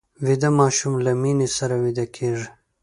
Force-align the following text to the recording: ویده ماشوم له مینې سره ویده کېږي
ویده 0.25 0.49
ماشوم 0.59 0.93
له 1.05 1.11
مینې 1.21 1.47
سره 1.57 1.75
ویده 1.83 2.05
کېږي 2.15 2.47